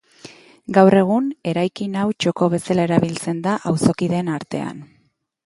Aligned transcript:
Gaur 0.77 0.95
egun, 1.01 1.27
eraikin 1.51 1.99
hau 2.05 2.07
txoko 2.25 2.49
bezala 2.55 2.87
erabiltzen 2.89 3.45
da 3.49 3.55
auzokideen 3.75 4.35
artean. 4.39 4.83